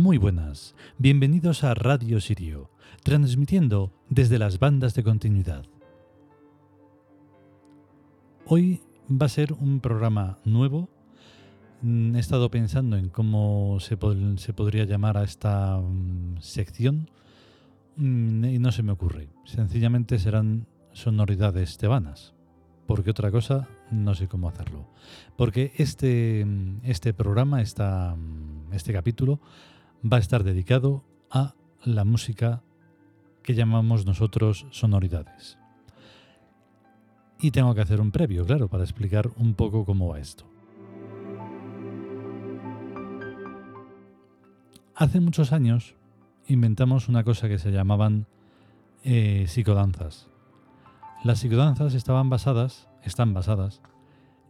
Muy 0.00 0.16
buenas, 0.16 0.74
bienvenidos 0.96 1.62
a 1.62 1.74
Radio 1.74 2.22
Sirio, 2.22 2.70
transmitiendo 3.02 3.92
desde 4.08 4.38
las 4.38 4.58
bandas 4.58 4.94
de 4.94 5.02
continuidad. 5.02 5.66
Hoy 8.46 8.80
va 9.10 9.26
a 9.26 9.28
ser 9.28 9.52
un 9.52 9.80
programa 9.80 10.38
nuevo. 10.46 10.88
Mm, 11.82 12.16
He 12.16 12.18
estado 12.18 12.50
pensando 12.50 12.96
en 12.96 13.10
cómo 13.10 13.76
se, 13.80 13.98
pod- 13.98 14.38
se 14.38 14.54
podría 14.54 14.84
llamar 14.86 15.18
a 15.18 15.22
esta 15.22 15.76
mm, 15.78 16.38
sección 16.40 17.10
mm, 17.96 18.44
y 18.46 18.58
no 18.58 18.72
se 18.72 18.82
me 18.82 18.92
ocurre. 18.92 19.28
Sencillamente 19.44 20.18
serán 20.18 20.66
sonoridades 20.94 21.76
tebanas, 21.76 22.32
porque 22.86 23.10
otra 23.10 23.30
cosa 23.30 23.68
no 23.90 24.14
sé 24.14 24.28
cómo 24.28 24.48
hacerlo. 24.48 24.86
Porque 25.36 25.72
este, 25.76 26.46
este 26.84 27.12
programa, 27.12 27.60
esta, 27.60 28.16
este 28.72 28.94
capítulo, 28.94 29.40
va 30.04 30.16
a 30.16 30.20
estar 30.20 30.44
dedicado 30.44 31.04
a 31.30 31.54
la 31.84 32.04
música 32.04 32.62
que 33.42 33.54
llamamos 33.54 34.06
nosotros 34.06 34.66
sonoridades. 34.70 35.58
Y 37.38 37.52
tengo 37.52 37.74
que 37.74 37.80
hacer 37.80 38.00
un 38.00 38.10
previo, 38.10 38.44
claro, 38.44 38.68
para 38.68 38.84
explicar 38.84 39.30
un 39.36 39.54
poco 39.54 39.84
cómo 39.84 40.08
va 40.08 40.20
esto. 40.20 40.44
Hace 44.94 45.20
muchos 45.20 45.52
años 45.52 45.94
inventamos 46.46 47.08
una 47.08 47.24
cosa 47.24 47.48
que 47.48 47.58
se 47.58 47.70
llamaban 47.70 48.26
eh, 49.02 49.46
psicodanzas. 49.48 50.28
Las 51.24 51.38
psicodanzas 51.38 51.94
estaban 51.94 52.28
basadas, 52.28 52.88
están 53.02 53.32
basadas 53.32 53.80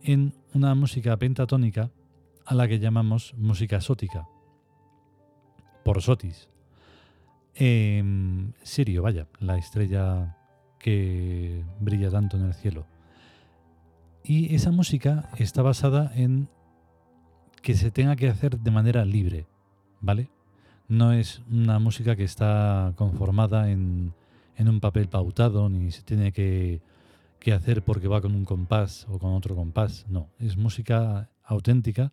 en 0.02 0.34
una 0.54 0.74
música 0.74 1.16
pentatónica 1.16 1.90
a 2.44 2.54
la 2.54 2.66
que 2.66 2.80
llamamos 2.80 3.34
música 3.36 3.80
sótica. 3.80 4.26
Por 5.84 6.02
Sotis. 6.02 6.48
Em, 7.54 8.52
Sirio, 8.62 9.02
vaya, 9.02 9.26
la 9.38 9.58
estrella 9.58 10.36
que 10.78 11.64
brilla 11.80 12.10
tanto 12.10 12.36
en 12.36 12.44
el 12.44 12.54
cielo. 12.54 12.86
Y 14.24 14.54
esa 14.54 14.70
música 14.70 15.30
está 15.38 15.62
basada 15.62 16.12
en 16.14 16.48
que 17.62 17.74
se 17.74 17.90
tenga 17.90 18.16
que 18.16 18.28
hacer 18.28 18.58
de 18.58 18.70
manera 18.70 19.04
libre, 19.04 19.46
¿vale? 20.00 20.30
No 20.88 21.12
es 21.12 21.42
una 21.50 21.78
música 21.78 22.16
que 22.16 22.24
está 22.24 22.94
conformada 22.96 23.70
en, 23.70 24.14
en 24.56 24.68
un 24.68 24.80
papel 24.80 25.08
pautado, 25.08 25.68
ni 25.68 25.90
se 25.90 26.02
tiene 26.02 26.32
que, 26.32 26.80
que 27.38 27.52
hacer 27.52 27.82
porque 27.82 28.08
va 28.08 28.20
con 28.20 28.34
un 28.34 28.44
compás 28.44 29.06
o 29.08 29.18
con 29.18 29.32
otro 29.32 29.54
compás. 29.54 30.06
No, 30.08 30.28
es 30.38 30.56
música 30.56 31.30
auténtica 31.44 32.12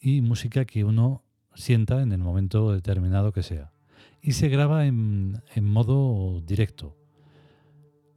y 0.00 0.20
música 0.20 0.64
que 0.64 0.84
uno 0.84 1.22
sienta 1.56 2.02
en 2.02 2.12
el 2.12 2.18
momento 2.18 2.72
determinado 2.72 3.32
que 3.32 3.42
sea. 3.42 3.72
Y 4.22 4.32
se 4.32 4.48
graba 4.48 4.86
en, 4.86 5.40
modo 5.62 6.40
directo. 6.40 6.96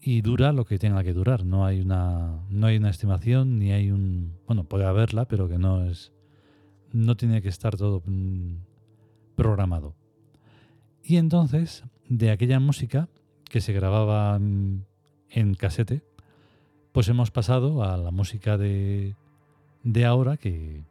Y 0.01 0.21
dura 0.21 0.53
lo 0.53 0.65
que 0.65 0.79
tenga 0.79 1.03
que 1.03 1.13
durar. 1.13 1.45
No 1.45 1.65
hay 1.65 1.81
una, 1.81 2.45
no 2.49 2.67
hay 2.67 2.77
una 2.77 2.89
estimación, 2.89 3.59
ni 3.59 3.71
hay 3.71 3.91
un. 3.91 4.37
Bueno, 4.47 4.63
puede 4.63 4.85
haberla, 4.85 5.27
pero 5.27 5.49
que 5.49 5.57
no 5.57 5.85
es. 5.85 6.13
No 6.91 7.15
tiene 7.17 7.41
que 7.41 7.49
estar 7.49 7.77
todo 7.77 8.01
mm, 8.05 8.55
programado. 9.35 9.95
Y 11.03 11.17
entonces, 11.17 11.83
de 12.07 12.31
aquella 12.31 12.59
música 12.59 13.09
que 13.49 13.61
se 13.61 13.73
grababa 13.73 14.39
mm, 14.39 14.83
en 15.29 15.53
casete, 15.53 16.03
pues 16.91 17.07
hemos 17.09 17.29
pasado 17.29 17.83
a 17.83 17.97
la 17.97 18.11
música 18.11 18.57
de, 18.57 19.15
de 19.83 20.05
ahora 20.05 20.37
que, 20.37 20.83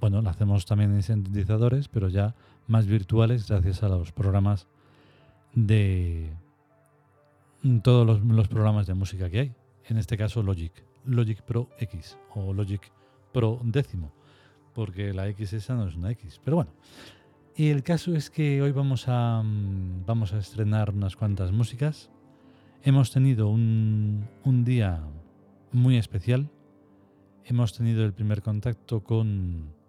bueno, 0.00 0.22
la 0.22 0.30
hacemos 0.30 0.64
también 0.64 0.94
en 0.94 1.02
sintetizadores, 1.02 1.88
pero 1.88 2.08
ya 2.08 2.34
más 2.66 2.86
virtuales 2.86 3.46
gracias 3.46 3.82
a 3.82 3.88
los 3.88 4.12
programas 4.12 4.66
de 5.54 6.32
todos 7.82 8.22
los, 8.22 8.48
programas 8.48 8.86
de 8.86 8.94
música 8.94 9.28
que 9.28 9.40
hay. 9.40 9.54
En 9.84 9.98
este 9.98 10.16
caso 10.16 10.42
Logic, 10.42 10.72
Logic 11.04 11.42
Pro 11.42 11.68
X 11.78 12.16
o 12.34 12.54
Logic 12.54 12.80
Pro 13.32 13.60
décimo, 13.62 14.12
porque 14.74 15.12
la 15.12 15.28
X 15.28 15.52
esa 15.52 15.74
no 15.74 15.86
es 15.86 15.96
una 15.96 16.10
X. 16.12 16.40
Pero 16.42 16.56
bueno, 16.56 16.72
y 17.54 17.68
el 17.68 17.82
caso 17.82 18.14
es 18.14 18.30
que 18.30 18.62
hoy 18.62 18.72
vamos 18.72 19.04
a, 19.06 19.42
vamos 19.44 20.32
a 20.32 20.38
estrenar 20.38 20.90
unas 20.90 21.16
cuantas 21.16 21.52
músicas. 21.52 22.10
Hemos 22.82 23.10
tenido 23.10 23.48
un, 23.48 24.26
un 24.44 24.64
día 24.64 25.02
muy 25.72 25.98
especial. 25.98 26.48
Hemos 27.44 27.76
tenido 27.76 28.04
el 28.04 28.14
primer 28.14 28.40
contacto 28.42 29.02
con 29.02 29.79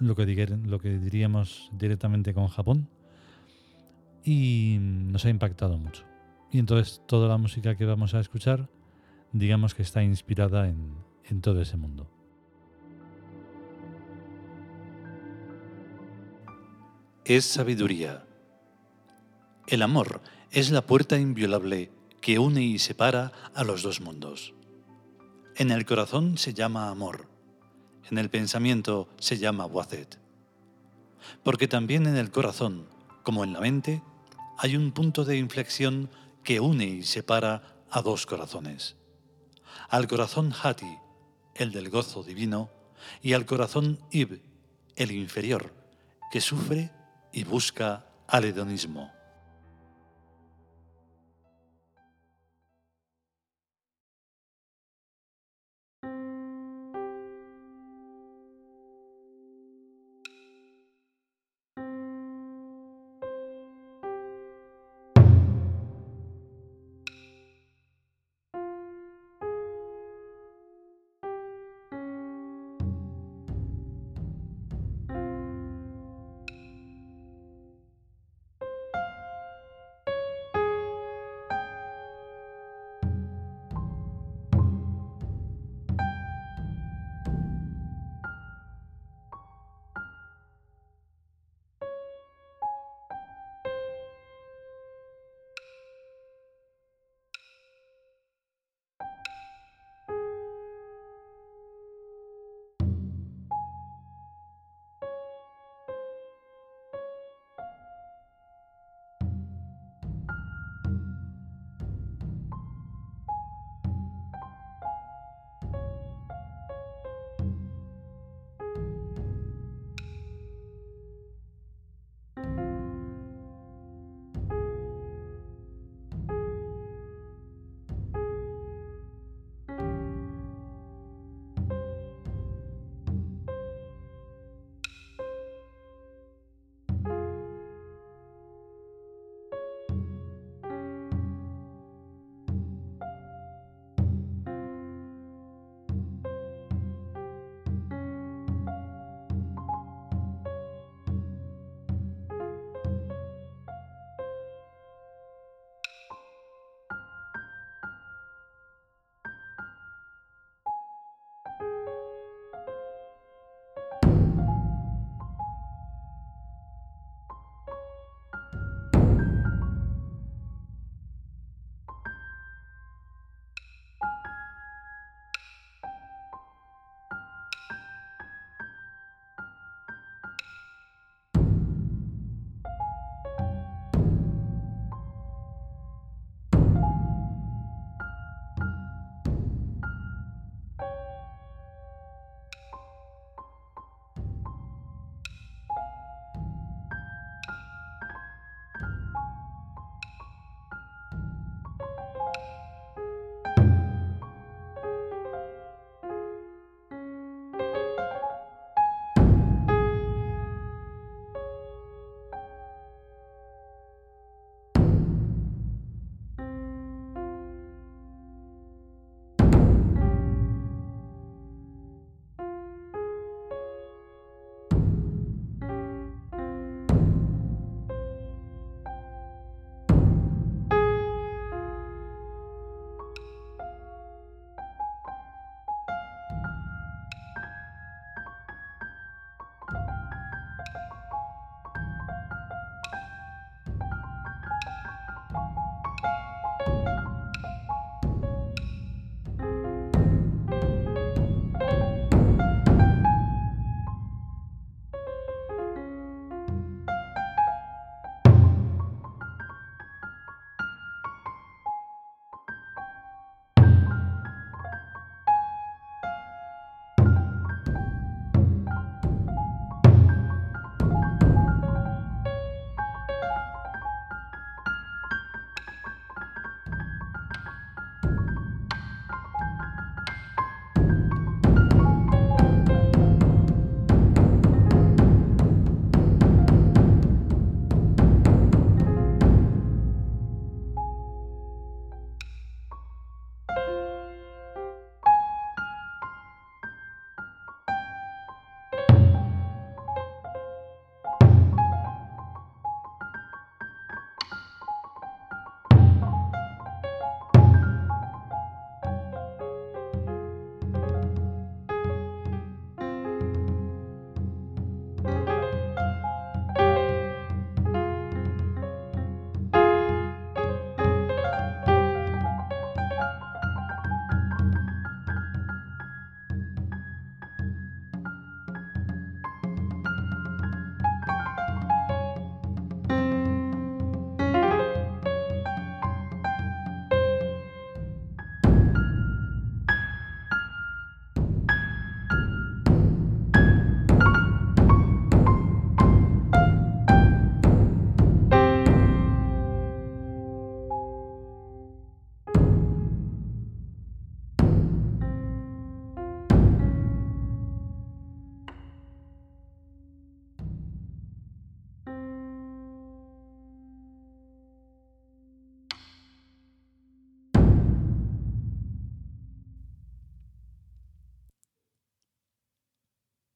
lo 0.00 0.16
que, 0.16 0.26
lo 0.64 0.78
que 0.80 0.98
diríamos 0.98 1.70
directamente 1.72 2.34
con 2.34 2.48
Japón 2.48 2.88
y 4.24 4.78
nos 4.80 5.24
ha 5.24 5.30
impactado 5.30 5.78
mucho. 5.78 6.04
Y 6.50 6.58
entonces 6.58 7.02
toda 7.06 7.28
la 7.28 7.36
música 7.36 7.76
que 7.76 7.84
vamos 7.84 8.14
a 8.14 8.20
escuchar, 8.20 8.68
digamos 9.32 9.74
que 9.74 9.82
está 9.82 10.02
inspirada 10.02 10.68
en, 10.68 10.94
en 11.28 11.40
todo 11.40 11.60
ese 11.60 11.76
mundo. 11.76 12.10
es 17.36 17.44
sabiduría. 17.44 18.24
El 19.68 19.82
amor 19.82 20.20
es 20.50 20.72
la 20.72 20.84
puerta 20.84 21.16
inviolable 21.16 21.92
que 22.20 22.40
une 22.40 22.64
y 22.64 22.80
separa 22.80 23.30
a 23.54 23.62
los 23.62 23.84
dos 23.84 24.00
mundos. 24.00 24.52
En 25.54 25.70
el 25.70 25.86
corazón 25.86 26.38
se 26.38 26.54
llama 26.54 26.88
amor, 26.88 27.29
en 28.10 28.18
el 28.18 28.30
pensamiento 28.30 29.08
se 29.18 29.38
llama 29.38 29.66
wazet. 29.66 30.18
Porque 31.42 31.68
también 31.68 32.06
en 32.06 32.16
el 32.16 32.30
corazón, 32.30 32.88
como 33.22 33.44
en 33.44 33.52
la 33.52 33.60
mente, 33.60 34.02
hay 34.58 34.76
un 34.76 34.92
punto 34.92 35.24
de 35.24 35.38
inflexión 35.38 36.10
que 36.42 36.60
une 36.60 36.84
y 36.84 37.02
separa 37.02 37.84
a 37.90 38.02
dos 38.02 38.26
corazones. 38.26 38.96
Al 39.88 40.06
corazón 40.06 40.52
Hati, 40.62 40.98
el 41.54 41.72
del 41.72 41.90
gozo 41.90 42.22
divino, 42.22 42.70
y 43.22 43.32
al 43.32 43.46
corazón 43.46 43.98
Ib, 44.10 44.42
el 44.96 45.12
inferior, 45.12 45.72
que 46.30 46.40
sufre 46.40 46.90
y 47.32 47.44
busca 47.44 48.06
al 48.26 48.44
hedonismo. 48.44 49.10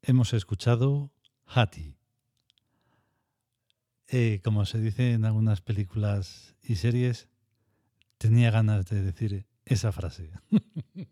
Hemos 0.06 0.32
escuchado 0.34 1.12
Hattie. 1.46 1.96
Eh, 4.08 4.40
como 4.44 4.64
se 4.66 4.80
dice 4.80 5.12
en 5.12 5.24
algunas 5.24 5.60
películas 5.60 6.54
y 6.62 6.76
series, 6.76 7.28
tenía 8.18 8.50
ganas 8.50 8.86
de 8.86 9.02
decir 9.02 9.46
esa 9.64 9.92
frase. 9.92 10.30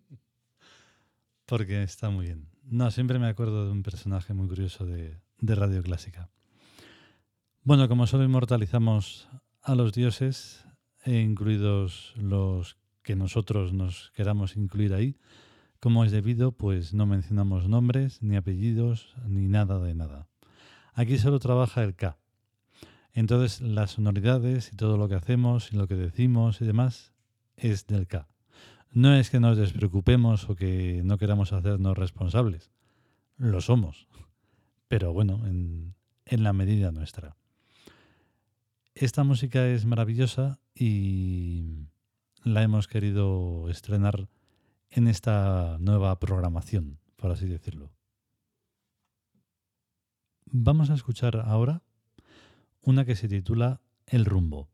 Porque 1.47 1.83
está 1.83 2.11
muy 2.11 2.27
bien. 2.27 2.49
No, 2.65 2.91
siempre 2.91 3.19
me 3.19 3.29
acuerdo 3.29 3.67
de 3.67 3.73
un 3.73 3.83
personaje 3.83 4.35
muy 4.35 4.47
curioso 4.47 4.87
de, 4.87 5.21
de 5.39 5.55
Radio 5.55 5.83
Clásica. 5.83 6.31
Bueno, 7.63 7.89
como 7.89 8.07
solo 8.07 8.25
inmortalizamos 8.25 9.29
a 9.63 9.75
los 9.75 9.93
dioses, 9.93 10.65
incluidos 11.07 12.15
los 12.17 12.77
que 13.03 13.17
nosotros 13.17 13.73
nos 13.73 14.11
queramos 14.13 14.57
incluir 14.57 14.95
ahí, 14.95 15.17
como 15.83 16.05
es 16.05 16.13
debido, 16.13 16.53
pues 16.53 16.95
no 16.95 17.07
mencionamos 17.07 17.69
nombres, 17.69 18.23
ni 18.23 18.37
apellidos, 18.37 19.17
ni 19.27 19.49
nada 19.49 19.81
de 19.81 19.97
nada. 19.97 20.29
Aquí 20.95 21.19
solo 21.19 21.41
trabaja 21.41 21.83
el 21.83 21.97
K. 21.97 22.17
Entonces 23.13 23.61
las 23.61 23.91
sonoridades 23.91 24.73
y 24.73 24.77
todo 24.77 24.97
lo 24.97 25.09
que 25.09 25.17
hacemos 25.17 25.73
y 25.73 25.77
lo 25.77 25.89
que 25.89 25.97
decimos 25.97 26.61
y 26.61 26.67
demás 26.67 27.13
es 27.57 27.89
del 27.89 28.07
K. 28.07 28.29
No 28.93 29.13
es 29.17 29.29
que 29.29 29.41
nos 29.41 29.59
despreocupemos 29.59 30.49
o 30.49 30.55
que 30.55 31.03
no 31.05 31.19
queramos 31.19 31.53
hacernos 31.53 31.99
responsables. 31.99 32.71
Lo 33.37 33.61
somos. 33.61 34.07
Pero 34.87 35.13
bueno, 35.13 35.45
en, 35.49 35.97
en 36.27 36.45
la 36.45 36.53
medida 36.53 36.93
nuestra. 36.93 37.35
Esta 38.95 39.25
música 39.25 39.67
es 39.67 39.85
maravillosa 39.85 40.61
y 40.77 41.89
la 42.45 42.63
hemos 42.63 42.87
querido 42.87 43.69
estrenar 43.69 44.29
en 44.93 45.09
esta 45.09 45.79
nueva 45.81 46.19
programación, 46.19 46.99
por 47.17 47.31
así 47.31 47.47
decirlo. 47.47 47.91
Vamos 50.47 50.91
a 50.91 50.95
escuchar 50.95 51.37
ahora 51.37 51.83
una 52.83 53.05
que 53.05 53.17
se 53.17 53.29
titula 53.29 53.81
El 54.07 54.27
rumbo. 54.27 54.72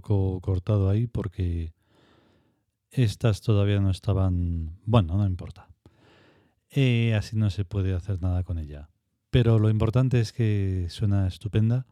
Cortado 0.00 0.88
ahí 0.88 1.06
porque 1.06 1.72
estas 2.90 3.40
todavía 3.40 3.80
no 3.80 3.90
estaban... 3.90 4.78
Bueno, 4.84 5.16
no 5.16 5.26
importa. 5.26 5.68
Eh, 6.70 7.14
así 7.14 7.36
no 7.36 7.50
se 7.50 7.64
puede 7.64 7.94
hacer 7.94 8.20
nada 8.22 8.42
con 8.44 8.58
ella. 8.58 8.90
Pero 9.30 9.58
lo 9.58 9.70
importante 9.70 10.20
es 10.20 10.32
que 10.32 10.86
suena 10.88 11.26
estupenda. 11.26 11.86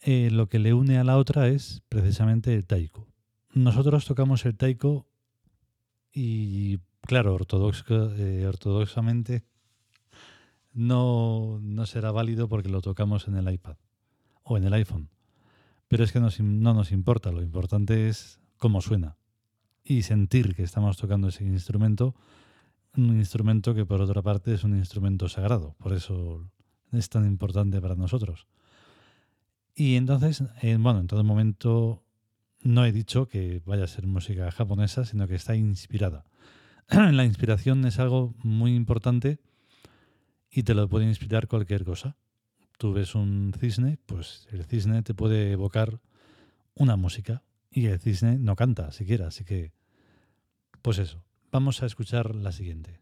Eh, 0.00 0.30
lo 0.30 0.48
que 0.48 0.58
le 0.58 0.74
une 0.74 0.98
a 0.98 1.04
la 1.04 1.18
otra 1.18 1.48
es 1.48 1.82
precisamente 1.88 2.54
el 2.54 2.66
taiko. 2.66 3.08
Nosotros 3.52 4.04
tocamos 4.04 4.44
el 4.44 4.56
taiko 4.56 5.06
y, 6.12 6.78
claro, 7.02 7.36
eh, 7.36 8.46
ortodoxamente 8.46 9.44
no, 10.72 11.58
no 11.62 11.86
será 11.86 12.10
válido 12.12 12.48
porque 12.48 12.68
lo 12.68 12.82
tocamos 12.82 13.28
en 13.28 13.36
el 13.36 13.52
iPad 13.52 13.76
o 14.42 14.56
en 14.56 14.64
el 14.64 14.74
iPhone. 14.74 15.08
Pero 15.88 16.04
es 16.04 16.12
que 16.12 16.20
no 16.20 16.74
nos 16.74 16.92
importa, 16.92 17.30
lo 17.30 17.42
importante 17.42 18.08
es 18.08 18.40
cómo 18.56 18.80
suena 18.80 19.16
y 19.84 20.02
sentir 20.02 20.54
que 20.54 20.64
estamos 20.64 20.96
tocando 20.96 21.28
ese 21.28 21.44
instrumento, 21.44 22.14
un 22.96 23.16
instrumento 23.16 23.74
que 23.74 23.86
por 23.86 24.00
otra 24.00 24.20
parte 24.22 24.52
es 24.52 24.64
un 24.64 24.76
instrumento 24.76 25.28
sagrado, 25.28 25.76
por 25.78 25.92
eso 25.92 26.50
es 26.92 27.08
tan 27.08 27.24
importante 27.26 27.80
para 27.80 27.94
nosotros. 27.94 28.48
Y 29.74 29.96
entonces, 29.96 30.42
bueno, 30.78 31.00
en 31.00 31.06
todo 31.06 31.22
momento 31.22 32.02
no 32.62 32.84
he 32.84 32.92
dicho 32.92 33.28
que 33.28 33.62
vaya 33.64 33.84
a 33.84 33.88
ser 33.88 34.06
música 34.06 34.50
japonesa, 34.50 35.04
sino 35.04 35.28
que 35.28 35.34
está 35.34 35.54
inspirada. 35.54 36.24
La 36.88 37.24
inspiración 37.24 37.84
es 37.84 37.98
algo 37.98 38.34
muy 38.42 38.74
importante 38.74 39.38
y 40.50 40.62
te 40.62 40.74
lo 40.74 40.88
puede 40.88 41.06
inspirar 41.06 41.46
cualquier 41.46 41.84
cosa. 41.84 42.16
Tú 42.76 42.92
ves 42.92 43.14
un 43.14 43.54
cisne, 43.58 43.98
pues 44.06 44.46
el 44.50 44.64
cisne 44.64 45.02
te 45.02 45.14
puede 45.14 45.52
evocar 45.52 46.00
una 46.74 46.96
música 46.96 47.42
y 47.70 47.86
el 47.86 47.98
cisne 48.00 48.38
no 48.38 48.56
canta 48.56 48.92
siquiera, 48.92 49.28
así 49.28 49.44
que, 49.44 49.72
pues 50.82 50.98
eso, 50.98 51.24
vamos 51.50 51.82
a 51.82 51.86
escuchar 51.86 52.34
la 52.34 52.52
siguiente, 52.52 53.00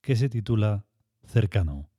que 0.00 0.16
se 0.16 0.28
titula 0.28 0.84
Cercano. 1.24 1.89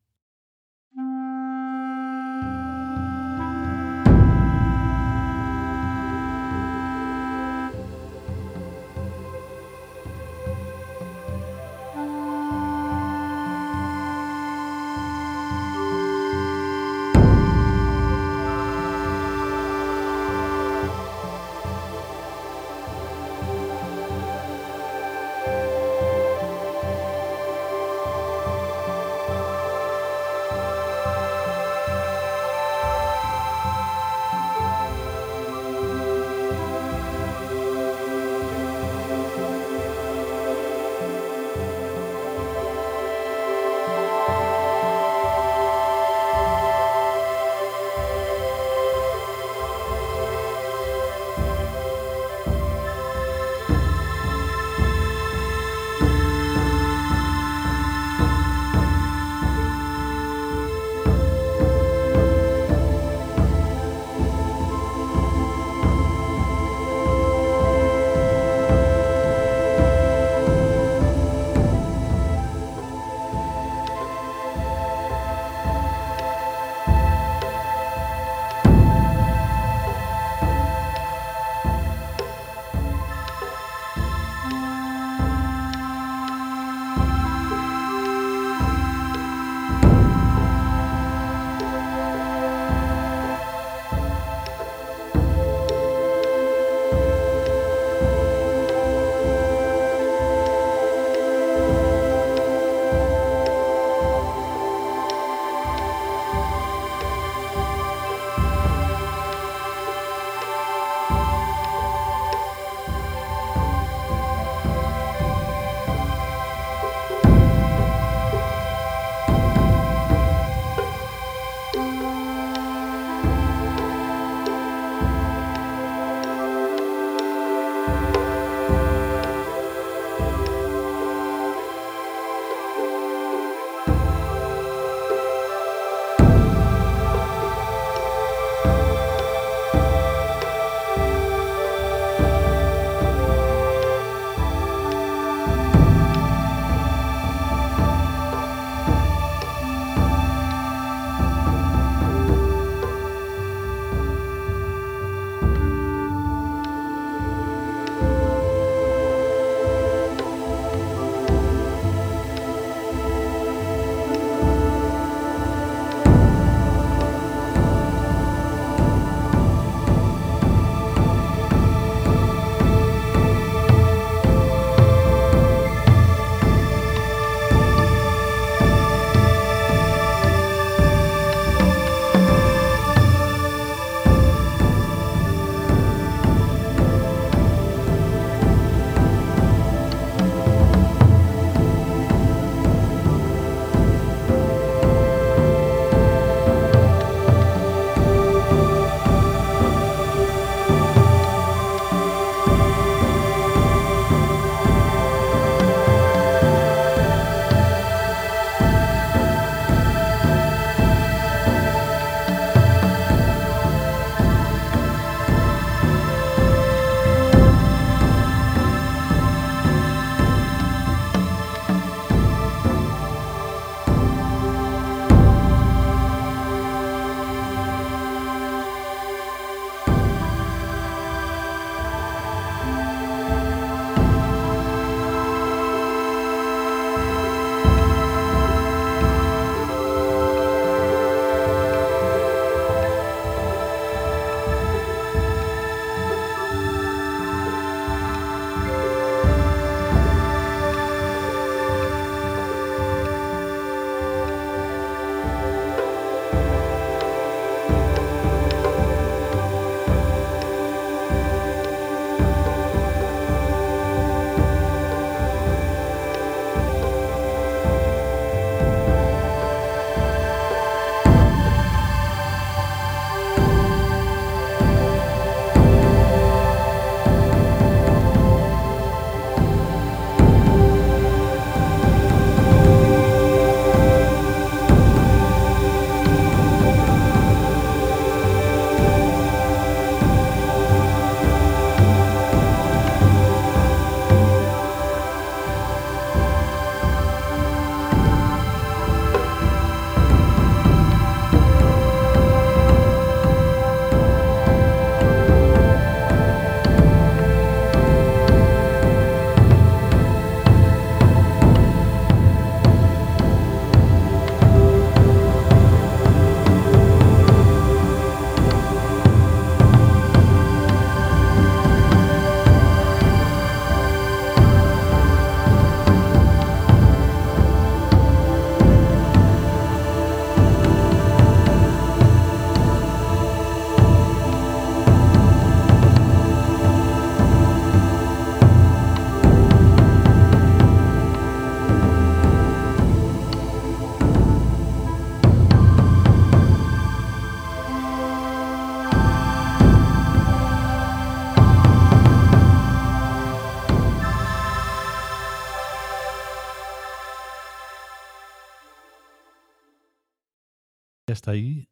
Hasta 361.11 361.31
ahí 361.31 361.69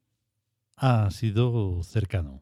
ha 0.75 1.09
sido 1.11 1.81
cercano. 1.83 2.41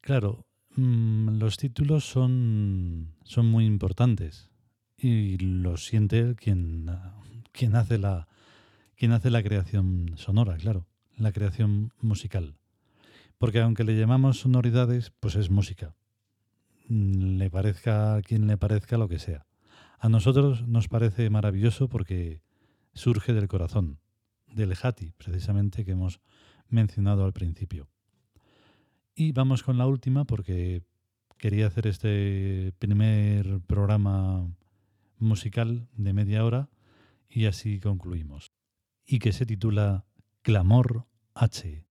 Claro, 0.00 0.46
mm, 0.76 1.38
los 1.38 1.56
títulos 1.56 2.04
son, 2.04 3.14
son 3.24 3.46
muy 3.46 3.64
importantes 3.66 4.50
y 4.98 5.38
lo 5.38 5.76
siente 5.76 6.34
quien, 6.36 6.90
quien, 7.52 7.76
hace 7.76 7.98
la, 7.98 8.28
quien 8.96 9.12
hace 9.12 9.30
la 9.30 9.42
creación 9.42 10.12
sonora, 10.16 10.56
claro, 10.56 10.86
la 11.16 11.32
creación 11.32 11.92
musical. 12.00 12.56
Porque 13.38 13.60
aunque 13.60 13.84
le 13.84 13.98
llamamos 13.98 14.40
sonoridades, 14.40 15.12
pues 15.20 15.36
es 15.36 15.50
música. 15.50 15.94
Mm, 16.88 17.38
le 17.38 17.50
parezca 17.50 18.16
a 18.16 18.22
quien 18.22 18.46
le 18.46 18.56
parezca 18.56 18.98
lo 18.98 19.08
que 19.08 19.18
sea. 19.18 19.46
A 19.98 20.08
nosotros 20.08 20.66
nos 20.66 20.88
parece 20.88 21.30
maravilloso 21.30 21.88
porque 21.88 22.42
surge 22.92 23.32
del 23.32 23.48
corazón, 23.48 23.98
del 24.54 24.74
Hati, 24.80 25.12
precisamente 25.12 25.84
que 25.84 25.92
hemos 25.92 26.20
mencionado 26.68 27.24
al 27.24 27.32
principio. 27.32 27.88
Y 29.14 29.32
vamos 29.32 29.62
con 29.62 29.78
la 29.78 29.86
última 29.86 30.24
porque 30.24 30.82
quería 31.38 31.66
hacer 31.66 31.86
este 31.86 32.72
primer 32.78 33.60
programa 33.62 34.48
musical 35.18 35.88
de 35.96 36.12
media 36.12 36.44
hora 36.44 36.70
y 37.28 37.46
así 37.46 37.80
concluimos. 37.80 38.52
Y 39.04 39.18
que 39.18 39.32
se 39.32 39.46
titula 39.46 40.06
Clamor 40.42 41.06
H. 41.34 41.84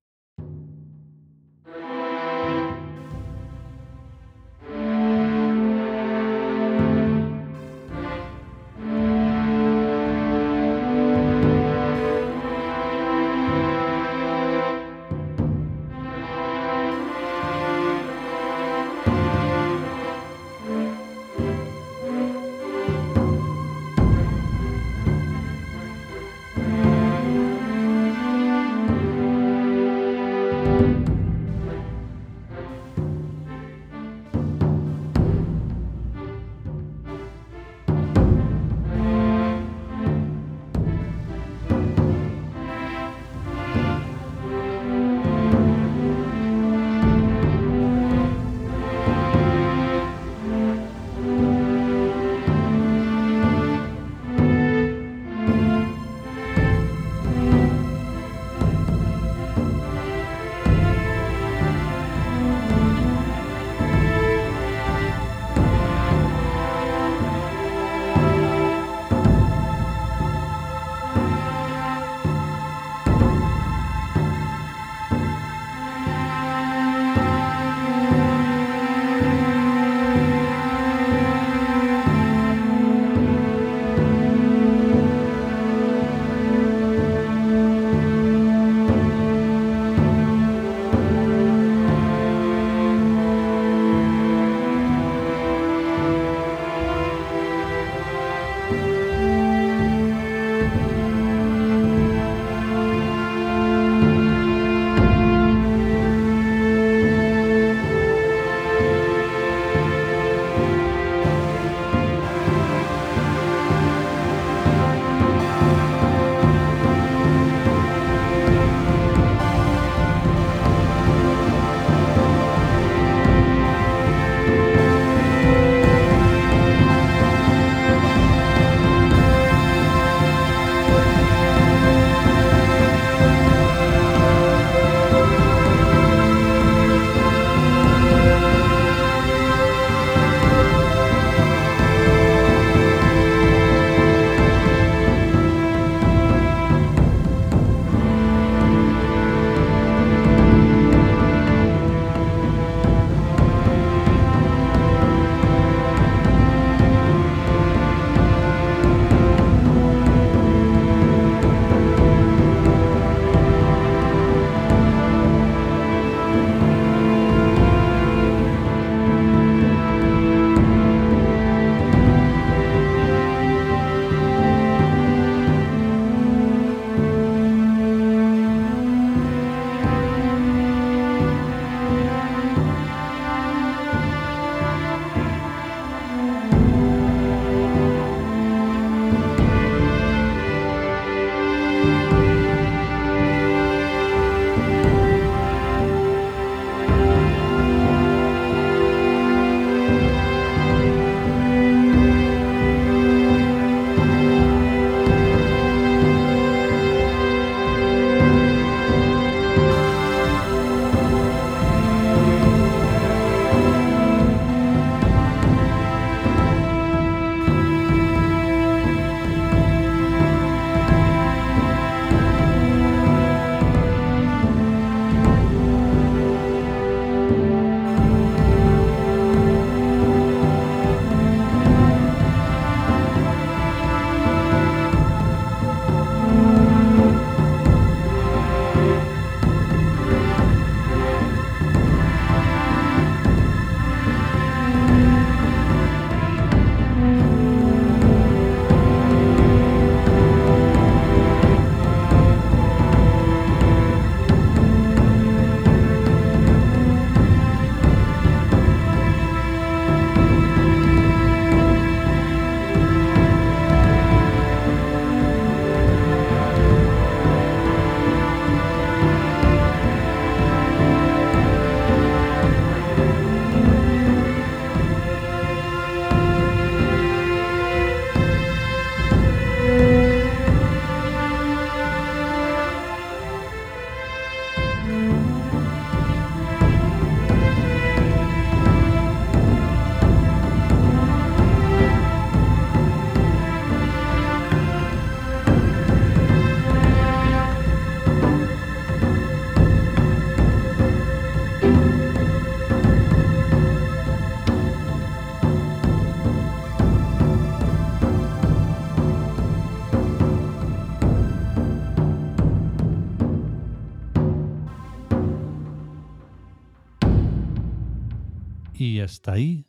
hasta 319.22 319.34
ahí, 319.34 319.68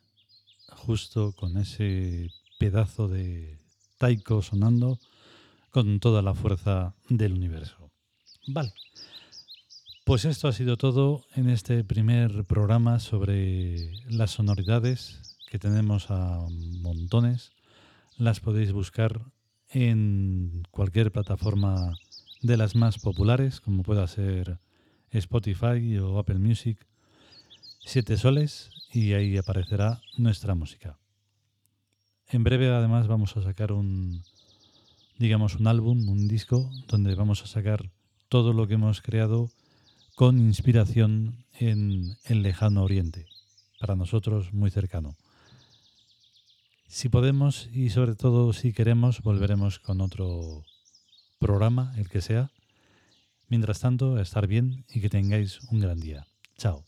justo 0.67 1.31
con 1.33 1.57
ese 1.57 2.31
pedazo 2.57 3.07
de 3.07 3.59
taiko 3.99 4.41
sonando 4.41 4.97
con 5.69 5.99
toda 5.99 6.23
la 6.23 6.33
fuerza 6.33 6.95
del 7.07 7.33
universo. 7.33 7.91
Vale. 8.47 8.73
Pues 10.05 10.25
esto 10.25 10.47
ha 10.47 10.53
sido 10.53 10.75
todo 10.75 11.23
en 11.35 11.51
este 11.51 11.83
primer 11.83 12.45
programa 12.45 12.97
sobre 12.99 13.93
las 14.09 14.31
sonoridades 14.31 15.37
que 15.51 15.59
tenemos 15.59 16.09
a 16.09 16.47
montones. 16.81 17.51
Las 18.17 18.39
podéis 18.39 18.71
buscar 18.71 19.21
en 19.69 20.63
cualquier 20.71 21.11
plataforma 21.11 21.93
de 22.41 22.57
las 22.57 22.75
más 22.75 22.97
populares, 22.97 23.61
como 23.61 23.83
pueda 23.83 24.07
ser 24.07 24.59
Spotify 25.11 25.99
o 25.99 26.17
Apple 26.17 26.39
Music. 26.39 26.87
Siete 27.85 28.17
soles 28.17 28.71
y 28.91 29.13
ahí 29.13 29.37
aparecerá 29.37 30.01
nuestra 30.17 30.55
música. 30.55 30.97
En 32.27 32.43
breve 32.43 32.69
además 32.69 33.07
vamos 33.07 33.35
a 33.35 33.43
sacar 33.43 33.71
un, 33.71 34.23
digamos, 35.19 35.55
un 35.55 35.67
álbum, 35.67 36.07
un 36.07 36.27
disco, 36.27 36.71
donde 36.87 37.13
vamos 37.13 37.43
a 37.43 37.47
sacar 37.47 37.91
todo 38.29 38.53
lo 38.53 38.67
que 38.67 38.75
hemos 38.75 39.01
creado 39.01 39.51
con 40.15 40.39
inspiración 40.39 41.45
en 41.59 42.17
el 42.25 42.41
lejano 42.41 42.83
oriente, 42.83 43.27
para 43.79 43.95
nosotros 43.95 44.53
muy 44.53 44.71
cercano. 44.71 45.15
Si 46.87 47.09
podemos 47.09 47.67
y 47.73 47.89
sobre 47.89 48.15
todo 48.15 48.53
si 48.53 48.71
queremos, 48.71 49.21
volveremos 49.21 49.79
con 49.79 49.99
otro 50.01 50.63
programa, 51.37 51.93
el 51.97 52.07
que 52.07 52.21
sea. 52.21 52.49
Mientras 53.49 53.81
tanto, 53.81 54.19
estar 54.19 54.47
bien 54.47 54.85
y 54.89 55.01
que 55.01 55.09
tengáis 55.09 55.59
un 55.69 55.79
gran 55.79 55.99
día. 55.99 56.25
Chao. 56.57 56.85